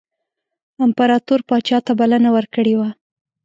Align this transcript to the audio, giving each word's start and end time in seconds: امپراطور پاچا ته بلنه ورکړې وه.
امپراطور 0.85 1.39
پاچا 1.49 1.77
ته 1.85 1.91
بلنه 1.99 2.29
ورکړې 2.35 2.73
وه. 2.79 2.89